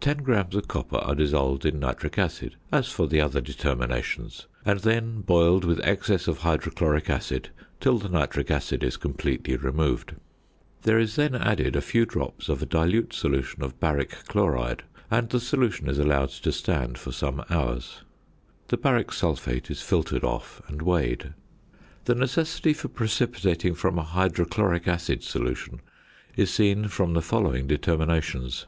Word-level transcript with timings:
Ten 0.00 0.16
grams 0.24 0.56
of 0.56 0.66
copper 0.66 0.96
are 0.96 1.14
dissolved 1.14 1.64
in 1.64 1.78
nitric 1.78 2.18
acid, 2.18 2.56
as 2.72 2.88
for 2.88 3.06
the 3.06 3.20
other 3.20 3.40
determinations, 3.40 4.48
and 4.64 4.80
then 4.80 5.20
boiled 5.20 5.64
with 5.64 5.78
excess 5.84 6.26
of 6.26 6.38
hydrochloric 6.38 7.08
acid 7.08 7.50
till 7.78 7.96
the 7.96 8.08
nitric 8.08 8.50
acid 8.50 8.82
is 8.82 8.96
completely 8.96 9.54
removed. 9.56 10.16
There 10.82 10.98
is 10.98 11.14
then 11.14 11.36
added 11.36 11.76
a 11.76 11.80
few 11.80 12.04
drops 12.04 12.48
of 12.48 12.60
a 12.60 12.66
dilute 12.66 13.12
solution 13.14 13.62
of 13.62 13.78
baric 13.78 14.26
chloride, 14.26 14.82
and 15.08 15.28
the 15.30 15.38
solution 15.38 15.88
is 15.88 16.00
allowed 16.00 16.30
to 16.30 16.50
stand 16.50 16.98
for 16.98 17.12
some 17.12 17.44
hours. 17.48 18.02
The 18.70 18.76
baric 18.76 19.12
sulphate 19.12 19.70
is 19.70 19.82
filtered 19.82 20.24
off 20.24 20.60
and 20.66 20.82
weighed. 20.82 21.32
The 22.06 22.16
necessity 22.16 22.72
for 22.72 22.88
precipitating 22.88 23.74
from 23.76 24.00
a 24.00 24.02
hydrochloric 24.02 24.88
acid 24.88 25.22
solution 25.22 25.80
is 26.34 26.50
seen 26.52 26.88
from 26.88 27.14
the 27.14 27.22
following 27.22 27.68
determinations. 27.68 28.66